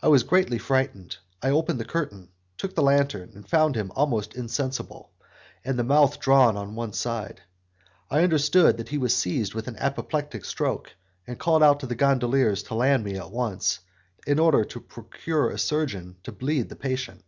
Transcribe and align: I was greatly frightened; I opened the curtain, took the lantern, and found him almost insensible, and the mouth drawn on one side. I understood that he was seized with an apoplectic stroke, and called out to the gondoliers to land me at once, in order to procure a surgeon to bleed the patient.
I 0.00 0.06
was 0.06 0.22
greatly 0.22 0.58
frightened; 0.58 1.16
I 1.42 1.50
opened 1.50 1.80
the 1.80 1.84
curtain, 1.84 2.28
took 2.56 2.76
the 2.76 2.84
lantern, 2.84 3.32
and 3.34 3.50
found 3.50 3.74
him 3.74 3.90
almost 3.96 4.36
insensible, 4.36 5.10
and 5.64 5.76
the 5.76 5.82
mouth 5.82 6.20
drawn 6.20 6.56
on 6.56 6.76
one 6.76 6.92
side. 6.92 7.42
I 8.12 8.22
understood 8.22 8.76
that 8.76 8.90
he 8.90 8.96
was 8.98 9.12
seized 9.12 9.52
with 9.52 9.66
an 9.66 9.74
apoplectic 9.78 10.44
stroke, 10.44 10.92
and 11.26 11.36
called 11.36 11.64
out 11.64 11.80
to 11.80 11.86
the 11.88 11.96
gondoliers 11.96 12.62
to 12.68 12.76
land 12.76 13.02
me 13.02 13.16
at 13.16 13.32
once, 13.32 13.80
in 14.24 14.38
order 14.38 14.62
to 14.66 14.78
procure 14.78 15.50
a 15.50 15.58
surgeon 15.58 16.14
to 16.22 16.30
bleed 16.30 16.68
the 16.68 16.76
patient. 16.76 17.24